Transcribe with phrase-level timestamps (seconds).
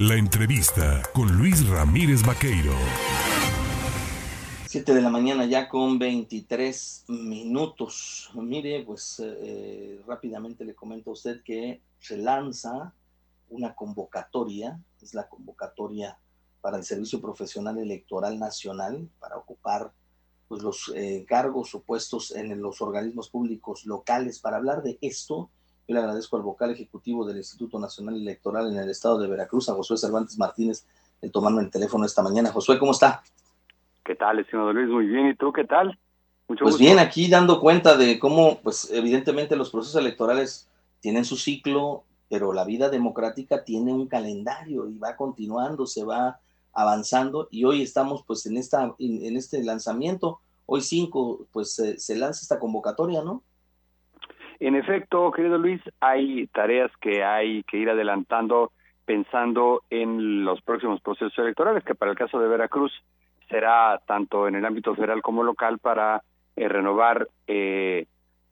[0.00, 2.72] La entrevista con Luis Ramírez Vaqueiro.
[4.66, 8.30] 7 de la mañana ya con 23 minutos.
[8.34, 12.94] Mire, pues eh, rápidamente le comento a usted que se lanza
[13.48, 16.16] una convocatoria, es la convocatoria
[16.60, 19.92] para el Servicio Profesional Electoral Nacional, para ocupar
[20.46, 21.82] pues, los eh, cargos o
[22.36, 24.38] en los organismos públicos locales.
[24.38, 25.50] Para hablar de esto,
[25.88, 29.70] yo le agradezco al vocal ejecutivo del Instituto Nacional Electoral en el estado de Veracruz,
[29.70, 30.84] a Josué Cervantes Martínez,
[31.22, 32.52] el tomarme el teléfono esta mañana.
[32.52, 33.22] Josué, ¿cómo está?
[34.04, 34.88] ¿Qué tal, estimado Luis?
[34.88, 35.28] Muy bien.
[35.28, 35.98] ¿Y tú qué tal?
[36.46, 40.68] Mucho pues bien, aquí dando cuenta de cómo, pues evidentemente los procesos electorales
[41.00, 46.38] tienen su ciclo, pero la vida democrática tiene un calendario y va continuando, se va
[46.74, 52.42] avanzando y hoy estamos pues en, esta, en, este lanzamiento, hoy 5, pues se lanza
[52.42, 53.42] esta convocatoria, ¿no?
[54.60, 58.72] En efecto, querido Luis, hay tareas que hay que ir adelantando
[59.04, 62.92] pensando en los próximos procesos electorales, que para el caso de Veracruz
[63.48, 66.22] será tanto en el ámbito federal como local para
[66.56, 68.06] eh, renovar, eh,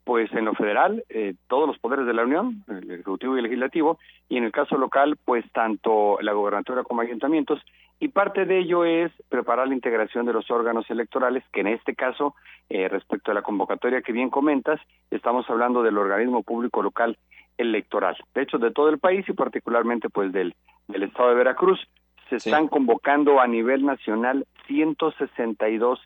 [0.04, 3.44] pues en lo federal, eh, todos los poderes de la Unión, el Ejecutivo y el
[3.44, 7.60] Legislativo, y en el caso local, pues tanto la gobernatura como ayuntamientos,
[7.98, 11.94] y parte de ello es preparar la integración de los órganos electorales, que en este
[11.94, 12.34] caso,
[12.68, 14.80] eh, respecto a la convocatoria que bien comentas,
[15.10, 17.16] estamos hablando del organismo público local
[17.56, 18.16] electoral.
[18.34, 20.54] De hecho, de todo el país y particularmente pues del,
[20.88, 21.80] del estado de Veracruz,
[22.28, 26.00] se están convocando a nivel nacional 162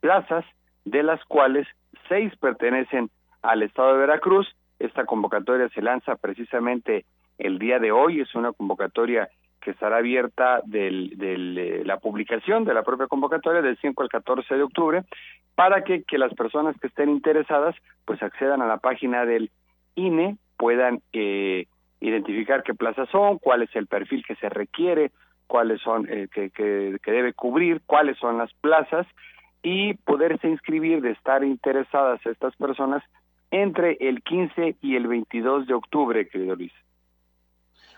[0.00, 0.44] plazas,
[0.84, 1.66] de las cuales
[2.08, 3.10] seis pertenecen
[3.42, 4.48] al estado de Veracruz.
[4.78, 7.04] Esta convocatoria se lanza precisamente
[7.38, 9.28] el día de hoy, es una convocatoria
[9.66, 14.54] que estará abierta de eh, la publicación de la propia convocatoria del 5 al 14
[14.54, 15.02] de octubre
[15.56, 19.50] para que, las personas que estén interesadas pues accedan a la página del
[19.96, 21.66] INE, puedan eh,
[21.98, 25.10] identificar qué plazas son, cuál es el perfil que se requiere,
[25.48, 29.04] cuáles son eh, que, que, que debe cubrir, cuáles son las plazas
[29.64, 33.02] y poderse inscribir de estar interesadas estas personas
[33.50, 36.72] entre el 15 y el 22 de octubre, querido Luis.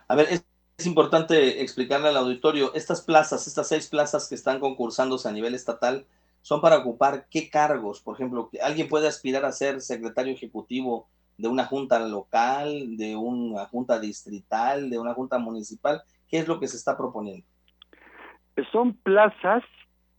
[0.08, 0.28] A ver,
[0.78, 5.54] es importante explicarle al auditorio, estas plazas, estas seis plazas que están concursándose a nivel
[5.56, 6.06] estatal,
[6.40, 8.00] son para ocupar qué cargos.
[8.00, 13.66] Por ejemplo, alguien puede aspirar a ser secretario ejecutivo de una junta local, de una
[13.66, 16.02] junta distrital, de una junta municipal.
[16.30, 17.44] ¿Qué es lo que se está proponiendo?
[18.70, 19.64] Son plazas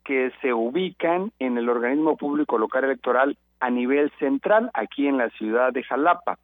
[0.04, 5.30] que se ubican en el organismo público local electoral a nivel central, aquí en la
[5.32, 6.38] ciudad de Jalapa.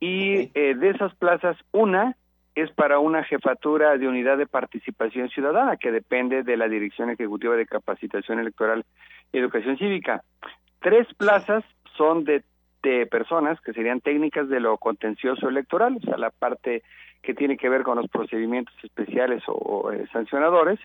[0.00, 2.14] Y eh, de esas plazas, una
[2.60, 7.54] es para una jefatura de unidad de participación ciudadana que depende de la Dirección Ejecutiva
[7.56, 8.84] de Capacitación Electoral
[9.32, 10.22] y Educación Cívica.
[10.80, 11.64] Tres plazas
[11.96, 12.42] son de,
[13.10, 16.82] personas que serían técnicas de lo contencioso electoral, o sea, la parte
[17.20, 20.80] que tiene que ver con los procedimientos especiales o, eh, sancionadores.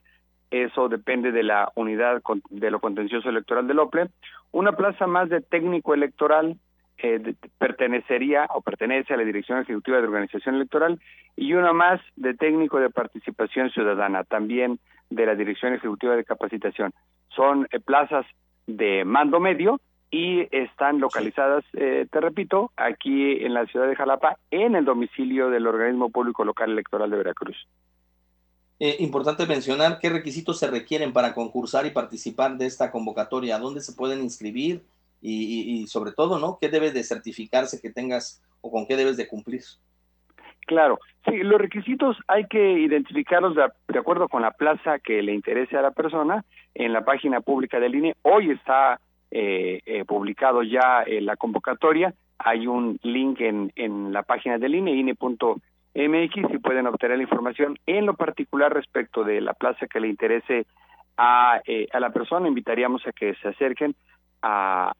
[0.52, 4.10] Eso depende de la unidad de lo contencioso electoral del OPLE.
[4.52, 6.58] Una plaza más de técnico electoral
[6.98, 11.00] eh, pertenecería o pertenece a la Dirección Ejecutiva de Organización Electoral
[11.36, 16.94] y una más de técnico de participación ciudadana, también de la Dirección Ejecutiva de Capacitación.
[17.36, 18.26] Son eh, plazas
[18.68, 19.80] de mando medio
[20.12, 25.50] y están localizadas, eh, te repito, aquí en la ciudad de Jalapa, en el domicilio
[25.50, 27.68] del organismo público local electoral de Veracruz.
[28.80, 33.94] importante mencionar qué requisitos se requieren para concursar y participar de esta convocatoria, dónde se
[33.94, 34.84] pueden inscribir,
[35.24, 36.58] y, sobre todo, ¿no?
[36.60, 39.62] ¿Qué debe de certificarse que tengas o con qué debes de cumplir?
[40.66, 45.78] Claro, sí, los requisitos hay que identificarlos de, acuerdo con la plaza que le interese
[45.78, 48.16] a la persona en la página pública del INE.
[48.22, 49.00] Hoy está
[49.32, 54.76] eh, eh, publicado ya eh, la convocatoria, hay un link en, en la página del
[54.76, 60.00] INE, INE.mx, y pueden obtener la información en lo particular respecto de la plaza que
[60.00, 60.66] le interese
[61.18, 61.62] a,
[61.92, 62.48] a la persona.
[62.48, 63.96] Invitaríamos a que se acerquen
[64.44, 64.94] a,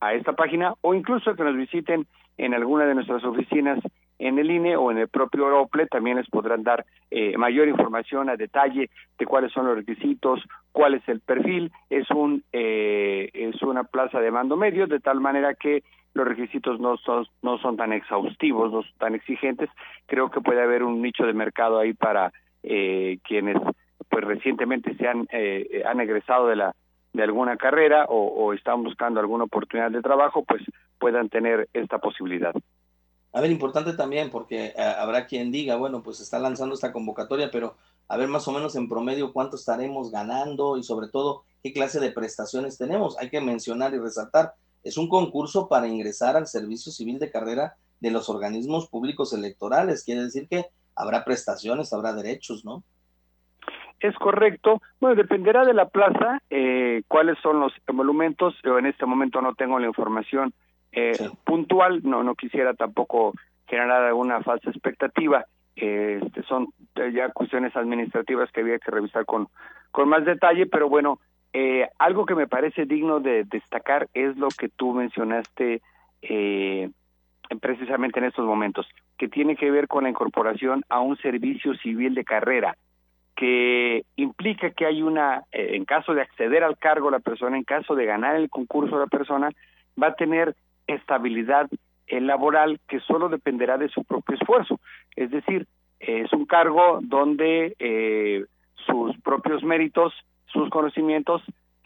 [0.00, 2.06] a, esta página o incluso que nos visiten
[2.36, 3.78] en alguna de nuestras oficinas
[4.18, 8.28] en el INE o en el propio OPLE también les podrán dar eh, mayor información
[8.28, 10.42] a detalle de cuáles son los requisitos,
[10.72, 11.70] cuál es el perfil.
[11.90, 15.84] Es un eh, es una plaza de mando medio de tal manera que
[16.14, 19.70] los requisitos no son no son tan exhaustivos, no son tan exigentes.
[20.06, 22.32] Creo que puede haber un nicho de mercado ahí para
[22.62, 23.58] eh, quienes
[24.08, 25.28] pues recientemente se han
[25.84, 26.74] han egresado de la
[27.16, 30.62] de alguna carrera o, están buscando alguna oportunidad de trabajo, pues
[30.98, 32.54] puedan tener esta posibilidad.
[33.32, 37.50] A ver, importante también, porque eh, habrá quien diga, bueno, pues está lanzando esta convocatoria,
[37.50, 37.76] pero
[38.08, 42.00] a ver más o menos en promedio cuánto estaremos ganando y sobre todo qué clase
[42.00, 43.18] de prestaciones tenemos.
[43.18, 44.54] Hay que mencionar y resaltar,
[44.84, 50.04] es un concurso para ingresar al servicio civil de carrera de los organismos públicos electorales,
[50.04, 52.84] quiere decir que habrá prestaciones, habrá derechos, ¿no?
[54.00, 54.82] Es correcto.
[55.00, 58.54] Bueno, dependerá de la plaza, eh, cuáles son los monumentos.
[58.62, 60.52] Yo en este momento no tengo la información
[60.92, 63.32] eh, puntual, no, no quisiera tampoco
[63.66, 65.44] generar alguna falsa expectativa.
[65.74, 66.68] este, son
[67.12, 69.48] ya cuestiones administrativas que había que revisar con,
[69.90, 71.18] con más detalle, pero bueno,
[71.52, 75.80] eh, algo que me parece digno de destacar es lo que tú mencionaste
[76.22, 76.90] eh,
[77.60, 82.14] precisamente en estos momentos, que tiene que ver con la incorporación a un servicio civil
[82.14, 82.76] de carrera,
[83.36, 87.64] que implica que hay una, eh, en caso de acceder al cargo la persona, en
[87.64, 89.50] caso de ganar el concurso la persona,
[90.02, 90.54] va a tener
[90.86, 91.68] estabilidad
[92.08, 94.78] laboral que solo dependerá de su propio esfuerzo.
[95.16, 95.66] Es decir,
[95.98, 98.46] es un cargo donde
[98.86, 100.14] sus propios méritos
[100.56, 101.42] sus conocimientos,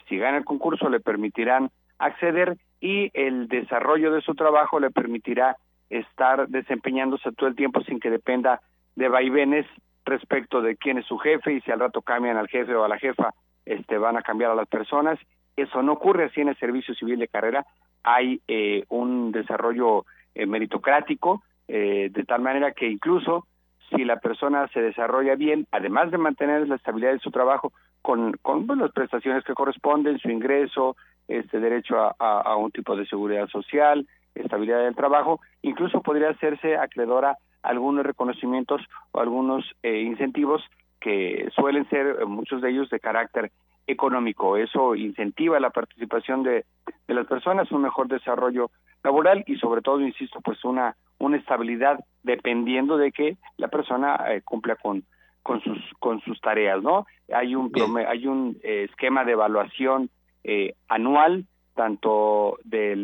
[0.08, 5.56] si gana el concurso, le permitirán acceder y el desarrollo de su trabajo le permitirá
[5.90, 8.60] estar desempeñándose todo el tiempo sin que dependa
[8.96, 9.66] de vaivenes
[10.04, 12.88] respecto de quién es su jefe y si al rato cambian al jefe o a
[12.88, 15.18] la jefa, este van a cambiar a las personas.
[15.56, 17.66] Eso no ocurre así en el servicio civil de carrera.
[18.02, 23.46] Hay eh, un desarrollo eh, meritocrático eh, de tal manera que incluso
[23.90, 27.72] si la persona se desarrolla bien, además de mantener la estabilidad de su trabajo,
[28.02, 30.96] con, con las prestaciones que corresponden, su ingreso,
[31.28, 37.30] este derecho a, un tipo de seguridad social, estabilidad del trabajo, incluso podría hacerse acreedora
[37.30, 40.62] a algunos reconocimientos o algunos eh, incentivos
[41.00, 43.50] que suelen ser eh, muchos de ellos de carácter
[43.86, 44.56] económico.
[44.56, 46.64] Eso incentiva la participación de,
[47.08, 48.70] de las personas, un mejor desarrollo
[49.02, 54.42] laboral y sobre todo, insisto, pues una, una estabilidad dependiendo de que la persona eh,
[54.42, 55.04] cumpla con,
[55.42, 57.06] con sus con sus tareas, ¿no?
[57.32, 57.72] Hay un
[58.06, 60.10] hay un eh, esquema de evaluación
[60.44, 62.94] eh, anual tanto de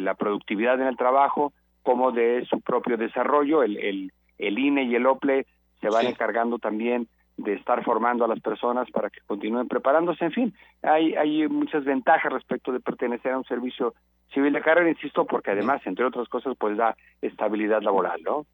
[0.00, 3.62] la productividad en el trabajo como de su propio desarrollo.
[3.62, 5.46] El, el, el INE y el OPLE
[5.80, 10.24] se van encargando también de estar formando a las personas para que continúen preparándose.
[10.24, 13.94] En fin, hay, hay muchas ventajas respecto de pertenecer a un servicio
[14.32, 18.46] civil de carrera, insisto, porque además, entre otras cosas, pues da estabilidad laboral, ¿no?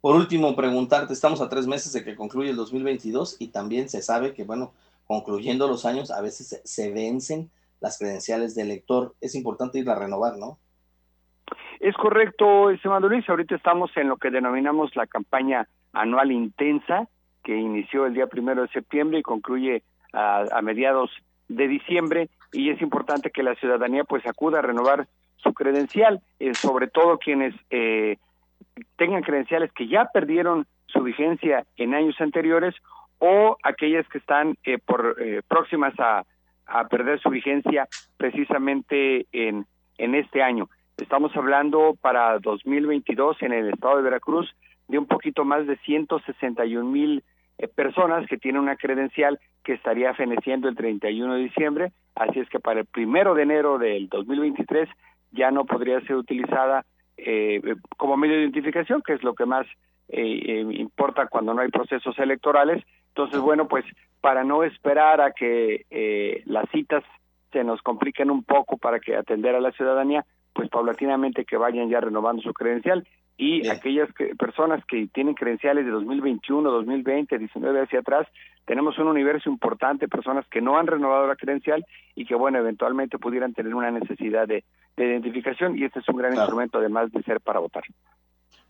[0.00, 4.00] Por último, preguntarte, estamos a tres meses de que concluye el 2022 y también se
[4.00, 4.72] sabe que, bueno,
[5.06, 7.50] concluyendo los años, a veces se, vencen
[7.80, 9.14] las credenciales de elector.
[9.20, 10.58] Es importante ir a renovar, ¿no?
[11.80, 13.26] Es correcto, estimado Luis.
[13.26, 17.08] Ahorita estamos en lo que denominamos la campaña anual intensa,
[17.42, 19.82] que inició el día primero de septiembre y concluye
[20.12, 21.10] a, mediados
[21.48, 22.28] de diciembre.
[22.52, 27.18] Y es importante que la ciudadanía pues acuda a renovar su credencial, eh, sobre todo
[27.18, 28.18] quienes eh,
[28.96, 32.74] tengan credenciales que ya perdieron su vigencia en años anteriores
[33.20, 36.24] o aquellas que están eh, por eh, próximas a,
[36.66, 37.88] a, perder su vigencia
[38.18, 39.64] precisamente en,
[39.96, 40.68] en este año.
[41.00, 44.54] Estamos hablando para 2022 en el estado de Veracruz
[44.88, 47.24] de un poquito más de 161 mil
[47.58, 52.48] eh, personas que tienen una credencial que estaría feneciendo el 31 de diciembre, así es
[52.48, 54.88] que para el primero de enero del 2023
[55.32, 56.84] ya no podría ser utilizada
[57.16, 57.60] eh,
[57.96, 59.66] como medio de identificación, que es lo que más
[60.08, 62.84] eh, eh, importa cuando no hay procesos electorales.
[63.08, 63.84] Entonces, bueno, pues
[64.20, 67.04] para no esperar a que eh, las citas
[67.52, 71.88] se nos compliquen un poco para que atender a la ciudadanía, pues paulatinamente que vayan
[71.88, 73.06] ya renovando su credencial.
[73.36, 78.26] Y aquellas personas que tienen credenciales de 2021, 2020, 19 hacia atrás,
[78.66, 81.84] tenemos un universo importante de personas que no han renovado la credencial
[82.14, 84.64] y que, bueno, eventualmente pudieran tener una necesidad de,
[84.96, 87.82] identificación y este es un gran instrumento además de ser para votar.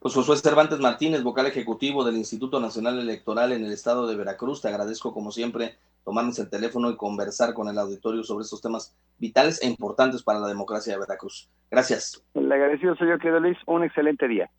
[0.01, 4.63] Pues Josué Cervantes Martínez, vocal ejecutivo del Instituto Nacional Electoral en el estado de Veracruz,
[4.63, 5.77] te agradezco como siempre
[6.07, 10.39] tomarnos el teléfono y conversar con el auditorio sobre estos temas vitales e importantes para
[10.39, 11.51] la democracia de Veracruz.
[11.71, 12.25] Gracias.
[12.33, 13.59] Le agradecido soy yo, Luis.
[13.67, 14.51] Un excelente día.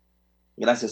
[0.56, 0.90] Gracias.